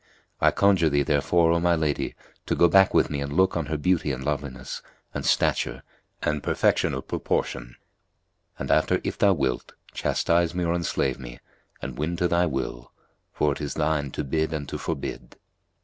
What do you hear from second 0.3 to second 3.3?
I conjure thee, therefore, O my lady, to go back with me